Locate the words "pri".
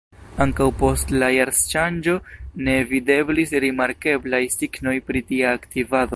5.11-5.27